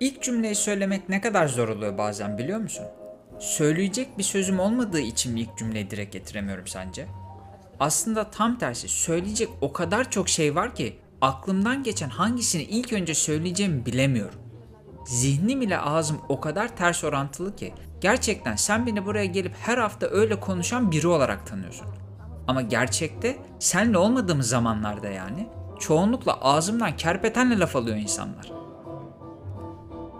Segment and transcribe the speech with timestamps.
[0.00, 2.86] İlk cümleyi söylemek ne kadar zor oluyor bazen biliyor musun?
[3.38, 7.06] Söyleyecek bir sözüm olmadığı için mi ilk cümleyi direkt getiremiyorum sence?
[7.80, 13.14] Aslında tam tersi söyleyecek o kadar çok şey var ki aklımdan geçen hangisini ilk önce
[13.14, 14.38] söyleyeceğimi bilemiyorum.
[15.06, 20.06] Zihnim ile ağzım o kadar ters orantılı ki gerçekten sen beni buraya gelip her hafta
[20.06, 21.86] öyle konuşan biri olarak tanıyorsun.
[22.46, 25.48] Ama gerçekte senle olmadığımız zamanlarda yani
[25.80, 28.63] çoğunlukla ağzımdan kerpetenle laf alıyor insanlar.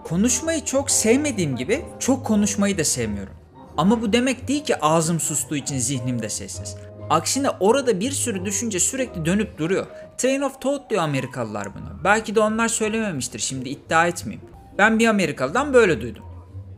[0.05, 3.33] Konuşmayı çok sevmediğim gibi çok konuşmayı da sevmiyorum.
[3.77, 6.77] Ama bu demek değil ki ağzım sustuğu için zihnim de sessiz.
[7.09, 9.85] Aksine orada bir sürü düşünce sürekli dönüp duruyor.
[10.17, 12.03] Train of thought diyor Amerikalılar bunu.
[12.03, 14.45] Belki de onlar söylememiştir şimdi iddia etmeyeyim.
[14.77, 16.23] Ben bir Amerikalıdan böyle duydum.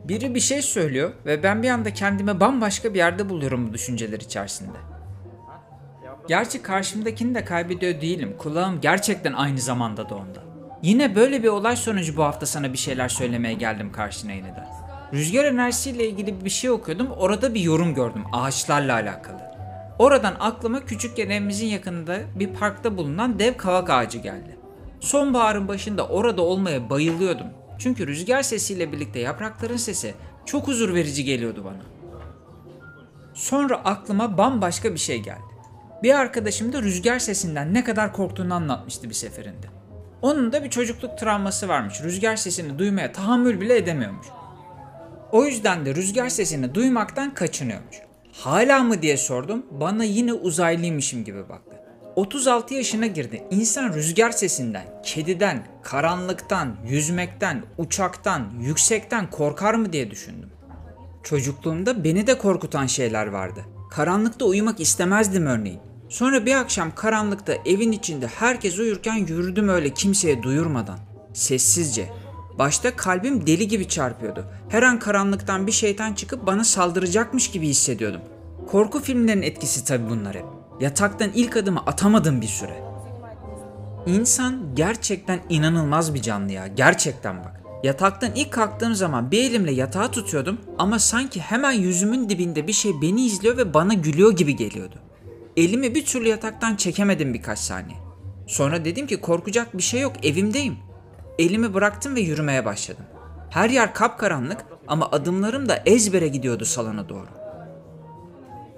[0.04, 4.20] Biri bir şey söylüyor ve ben bir anda kendime bambaşka bir yerde buluyorum bu düşünceler
[4.20, 4.78] içerisinde.
[6.28, 8.34] Gerçi karşımdakini de kaybediyor değilim.
[8.38, 10.47] Kulağım gerçekten aynı zamanda da onda.
[10.82, 14.66] Yine böyle bir olay sonucu bu hafta sana bir şeyler söylemeye geldim karşına yeniden.
[15.12, 17.10] Rüzgar enerjisiyle ilgili bir şey okuyordum.
[17.10, 19.48] Orada bir yorum gördüm ağaçlarla alakalı.
[19.98, 24.58] Oradan aklıma küçükken evimizin yakınında bir parkta bulunan dev kavak ağacı geldi.
[25.00, 27.46] Sonbaharın başında orada olmaya bayılıyordum.
[27.78, 30.14] Çünkü rüzgar sesiyle birlikte yaprakların sesi
[30.46, 31.82] çok huzur verici geliyordu bana.
[33.34, 35.40] Sonra aklıma bambaşka bir şey geldi.
[36.02, 39.77] Bir arkadaşım da rüzgar sesinden ne kadar korktuğunu anlatmıştı bir seferinde.
[40.22, 42.02] Onun da bir çocukluk travması varmış.
[42.02, 44.26] Rüzgar sesini duymaya tahammül bile edemiyormuş.
[45.32, 47.96] O yüzden de rüzgar sesini duymaktan kaçınıyormuş.
[48.32, 49.66] Hala mı diye sordum.
[49.70, 51.76] Bana yine uzaylıymışım gibi baktı.
[52.16, 53.42] 36 yaşına girdi.
[53.50, 60.50] İnsan rüzgar sesinden, kediden, karanlıktan, yüzmekten, uçaktan, yüksekten korkar mı diye düşündüm.
[61.22, 63.64] Çocukluğumda beni de korkutan şeyler vardı.
[63.90, 65.80] Karanlıkta uyumak istemezdim örneğin.
[66.08, 70.98] Sonra bir akşam karanlıkta evin içinde herkes uyurken yürüdüm öyle kimseye duyurmadan.
[71.32, 72.12] Sessizce.
[72.58, 74.44] Başta kalbim deli gibi çarpıyordu.
[74.68, 78.20] Her an karanlıktan bir şeytan çıkıp bana saldıracakmış gibi hissediyordum.
[78.66, 80.44] Korku filmlerinin etkisi tabi bunlar hep.
[80.80, 82.82] Yataktan ilk adımı atamadım bir süre.
[84.06, 86.66] İnsan gerçekten inanılmaz bir canlı ya.
[86.66, 87.62] Gerçekten bak.
[87.82, 92.92] Yataktan ilk kalktığım zaman bir elimle yatağı tutuyordum ama sanki hemen yüzümün dibinde bir şey
[93.02, 94.94] beni izliyor ve bana gülüyor gibi geliyordu.
[95.58, 97.98] Elimi bir türlü yataktan çekemedim birkaç saniye.
[98.46, 100.76] Sonra dedim ki korkacak bir şey yok evimdeyim.
[101.38, 103.04] Elimi bıraktım ve yürümeye başladım.
[103.50, 107.26] Her yer kapkaranlık ama adımlarım da ezbere gidiyordu salona doğru.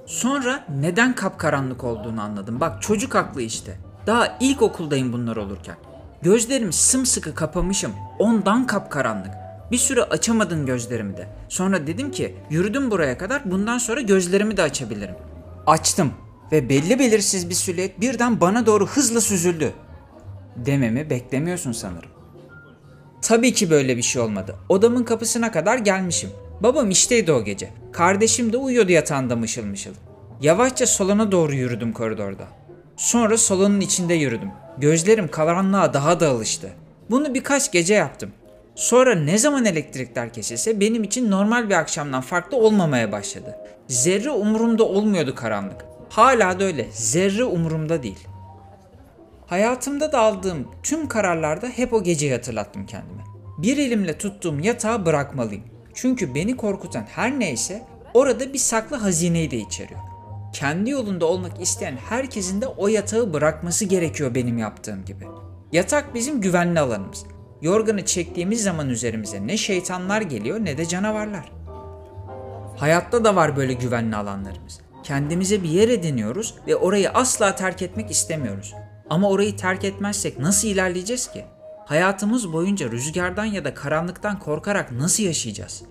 [0.07, 2.61] Sonra neden kapkaranlık olduğunu anladım.
[2.61, 3.79] Bak çocuk aklı işte.
[4.07, 5.77] Daha ilkokuldayım bunlar olurken.
[6.23, 7.93] Gözlerimi sımsıkı kapamışım.
[8.19, 9.33] Ondan kapkaranlık.
[9.71, 11.29] Bir süre açamadım gözlerimi de.
[11.49, 15.15] Sonra dedim ki yürüdüm buraya kadar bundan sonra gözlerimi de açabilirim.
[15.67, 16.12] Açtım
[16.53, 19.72] ve belli belirsiz bir silüet birden bana doğru hızla süzüldü.
[20.56, 22.11] Dememi beklemiyorsun sanırım.
[23.22, 24.56] Tabii ki böyle bir şey olmadı.
[24.69, 26.31] Odamın kapısına kadar gelmişim.
[26.61, 27.71] Babam işteydi o gece.
[27.93, 29.93] Kardeşim de uyuyordu yatağında mışıl mışıl.
[30.43, 32.44] Yavaşça salona doğru yürüdüm koridorda.
[32.97, 34.50] Sonra salonun içinde yürüdüm.
[34.78, 36.71] Gözlerim karanlığa daha da alıştı.
[37.11, 38.31] Bunu birkaç gece yaptım.
[38.75, 43.56] Sonra ne zaman elektrikler kesilse benim için normal bir akşamdan farklı olmamaya başladı.
[43.88, 45.90] Zerre umurumda olmuyordu karanlık.
[46.10, 46.88] Hala da öyle.
[46.93, 48.28] Zerre umurumda değil.
[49.47, 53.22] Hayatımda da aldığım tüm kararlarda hep o geceyi hatırlattım kendime.
[53.59, 55.65] Bir elimle tuttuğum yatağı bırakmalıyım.
[55.94, 57.82] Çünkü beni korkutan her neyse
[58.15, 60.00] orada bir saklı hazineyi de içeriyor.
[60.53, 65.25] Kendi yolunda olmak isteyen herkesin de o yatağı bırakması gerekiyor benim yaptığım gibi.
[65.72, 67.25] Yatak bizim güvenli alanımız.
[67.62, 71.53] Yorganı çektiğimiz zaman üzerimize ne şeytanlar geliyor ne de canavarlar.
[72.76, 74.81] Hayatta da var böyle güvenli alanlarımız.
[75.10, 78.75] Kendimize bir yer ediniyoruz ve orayı asla terk etmek istemiyoruz.
[79.10, 81.44] Ama orayı terk etmezsek nasıl ilerleyeceğiz ki?
[81.87, 85.82] Hayatımız boyunca rüzgardan ya da karanlıktan korkarak nasıl yaşayacağız?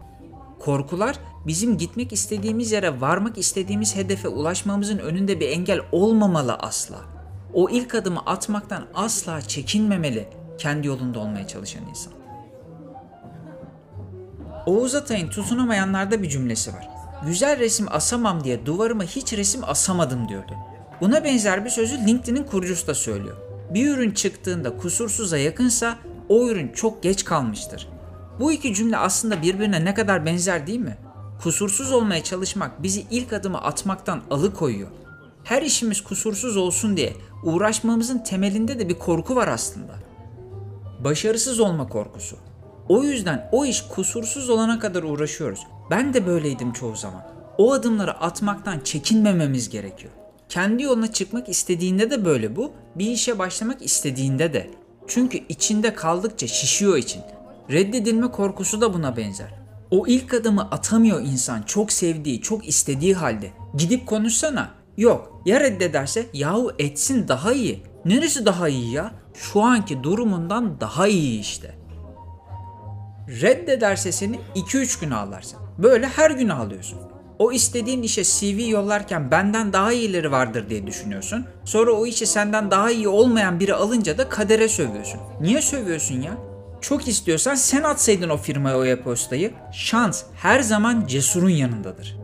[0.59, 7.01] Korkular bizim gitmek istediğimiz yere, varmak istediğimiz hedefe ulaşmamızın önünde bir engel olmamalı asla.
[7.53, 12.13] O ilk adımı atmaktan asla çekinmemeli kendi yolunda olmaya çalışan insan.
[14.65, 16.99] Oğuz Atay'ın tutunamayanlarda bir cümlesi var.
[17.25, 20.53] Güzel resim asamam diye duvarıma hiç resim asamadım diyordu.
[21.01, 23.37] Buna benzer bir sözü LinkedIn'in kurucusu da söylüyor.
[23.73, 25.97] Bir ürün çıktığında kusursuza yakınsa
[26.29, 27.89] o ürün çok geç kalmıştır.
[28.39, 30.97] Bu iki cümle aslında birbirine ne kadar benzer değil mi?
[31.43, 34.89] Kusursuz olmaya çalışmak bizi ilk adımı atmaktan alıkoyuyor.
[35.43, 37.13] Her işimiz kusursuz olsun diye
[37.43, 39.93] uğraşmamızın temelinde de bir korku var aslında.
[41.03, 42.37] Başarısız olma korkusu.
[42.89, 45.59] O yüzden o iş kusursuz olana kadar uğraşıyoruz.
[45.91, 47.23] Ben de böyleydim çoğu zaman.
[47.57, 50.13] O adımları atmaktan çekinmememiz gerekiyor.
[50.49, 54.69] Kendi yoluna çıkmak istediğinde de böyle bu, bir işe başlamak istediğinde de.
[55.07, 57.21] Çünkü içinde kaldıkça şişiyor için.
[57.71, 59.53] Reddedilme korkusu da buna benzer.
[59.91, 63.51] O ilk adımı atamıyor insan çok sevdiği, çok istediği halde.
[63.77, 64.69] Gidip konuşsana.
[64.97, 65.41] Yok.
[65.45, 67.83] Ya reddederse yahu etsin daha iyi.
[68.05, 69.11] Neresi daha iyi ya?
[69.33, 71.78] Şu anki durumundan daha iyi işte.
[73.29, 75.59] Reddederse seni 2-3 gün ağlarsın.
[75.77, 76.99] Böyle her gün ağlıyorsun.
[77.39, 81.45] O istediğin işe CV yollarken benden daha iyileri vardır diye düşünüyorsun.
[81.65, 85.19] Sonra o işi senden daha iyi olmayan biri alınca da kadere sövüyorsun.
[85.41, 86.37] Niye sövüyorsun ya?
[86.81, 89.51] Çok istiyorsan sen atsaydın o firmaya o e-postayı.
[89.73, 92.17] Şans her zaman cesurun yanındadır.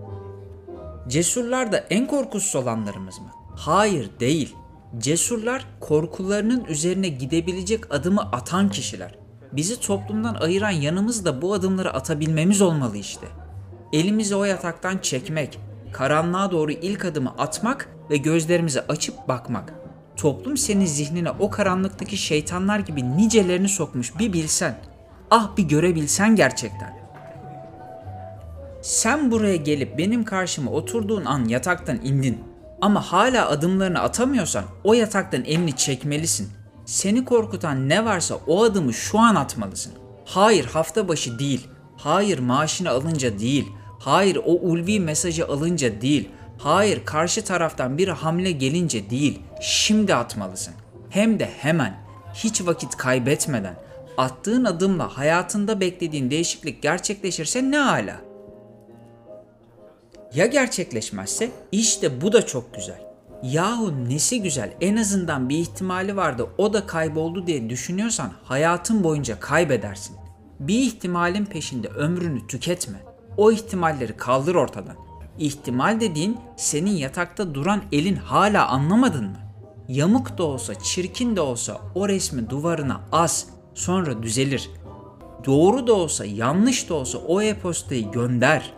[1.08, 3.32] Cesurlar da en korkusuz olanlarımız mı?
[3.56, 4.56] Hayır değil.
[4.98, 9.25] Cesurlar korkularının üzerine gidebilecek adımı atan kişiler.
[9.56, 13.28] Bizi toplumdan ayıran yanımız da bu adımları atabilmemiz olmalı işte.
[13.94, 15.60] Elimizi o yataktan çekmek,
[15.92, 19.74] karanlığa doğru ilk adımı atmak ve gözlerimizi açıp bakmak.
[20.18, 24.76] Toplum senin zihnine o karanlıktaki şeytanlar gibi nicelerini sokmuş bir bilsen.
[25.32, 27.06] Ah bir görebilsen gerçekten.
[28.82, 32.44] Sen buraya gelip benim karşıma oturduğun an yataktan indin.
[32.82, 36.50] Ama hala adımlarını atamıyorsan o yataktan elini çekmelisin.
[36.86, 39.94] Seni korkutan ne varsa o adımı şu an atmalısın.
[40.26, 41.68] Hayır hafta başı değil.
[41.98, 43.68] Hayır maaşını alınca değil.
[44.00, 46.30] Hayır o ulvi mesajı alınca değil.
[46.58, 49.40] Hayır karşı taraftan bir hamle gelince değil.
[49.62, 50.74] Şimdi atmalısın.
[51.10, 51.98] Hem de hemen.
[52.34, 53.76] Hiç vakit kaybetmeden.
[54.18, 58.16] Attığın adımla hayatında beklediğin değişiklik gerçekleşirse ne ala.
[60.34, 61.52] Ya gerçekleşmezse?
[61.72, 63.05] İşte bu da çok güzel.
[63.52, 69.40] Yahu nesi güzel en azından bir ihtimali vardı o da kayboldu diye düşünüyorsan hayatın boyunca
[69.40, 70.16] kaybedersin.
[70.60, 72.98] Bir ihtimalin peşinde ömrünü tüketme.
[73.38, 74.96] O ihtimalleri kaldır ortadan.
[75.40, 79.38] İhtimal dediğin senin yatakta duran elin hala anlamadın mı?
[79.88, 84.70] Yamuk da olsa, çirkin de olsa o resmi duvarına as, sonra düzelir.
[85.46, 88.74] Doğru da olsa, yanlış da olsa o e-postayı gönder.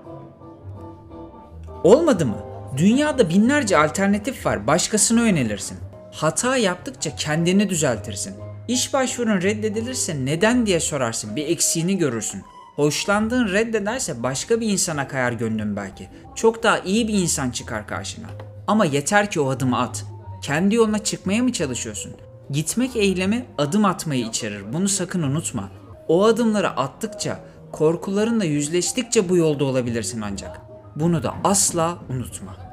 [1.83, 2.46] Olmadı mı?
[2.77, 4.67] Dünyada binlerce alternatif var.
[4.67, 5.77] Başkasına yönelirsin.
[6.11, 8.35] Hata yaptıkça kendini düzeltirsin.
[8.67, 11.35] İş başvurun reddedilirse neden diye sorarsın.
[11.35, 12.43] Bir eksiğini görürsün.
[12.75, 16.09] Hoşlandığın reddederse başka bir insana kayar gönlün belki.
[16.35, 18.27] Çok daha iyi bir insan çıkar karşına.
[18.67, 20.05] Ama yeter ki o adımı at.
[20.41, 22.13] Kendi yoluna çıkmaya mı çalışıyorsun?
[22.49, 24.73] Gitmek eylemi adım atmayı içerir.
[24.73, 25.69] Bunu sakın unutma.
[26.07, 27.39] O adımları attıkça,
[27.71, 30.61] korkularınla yüzleştikçe bu yolda olabilirsin ancak.
[30.95, 32.66] Bunu da asla unutma.